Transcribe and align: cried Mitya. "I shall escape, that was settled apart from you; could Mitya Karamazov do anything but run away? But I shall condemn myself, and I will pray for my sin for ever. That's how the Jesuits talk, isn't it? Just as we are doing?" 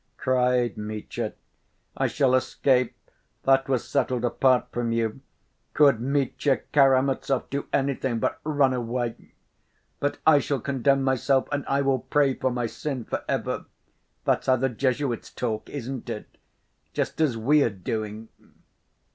cried 0.17 0.77
Mitya. 0.77 1.33
"I 1.95 2.07
shall 2.07 2.33
escape, 2.33 2.95
that 3.43 3.69
was 3.69 3.87
settled 3.87 4.25
apart 4.25 4.71
from 4.71 4.91
you; 4.91 5.21
could 5.75 6.01
Mitya 6.01 6.61
Karamazov 6.73 7.47
do 7.51 7.67
anything 7.71 8.17
but 8.17 8.39
run 8.43 8.73
away? 8.73 9.27
But 9.99 10.17
I 10.25 10.39
shall 10.39 10.59
condemn 10.59 11.03
myself, 11.03 11.47
and 11.51 11.63
I 11.67 11.81
will 11.83 11.99
pray 11.99 12.33
for 12.33 12.49
my 12.49 12.65
sin 12.65 13.03
for 13.05 13.23
ever. 13.29 13.65
That's 14.25 14.47
how 14.47 14.55
the 14.55 14.69
Jesuits 14.69 15.29
talk, 15.29 15.69
isn't 15.69 16.09
it? 16.09 16.35
Just 16.93 17.21
as 17.21 17.37
we 17.37 17.61
are 17.63 17.69
doing?" 17.69 18.29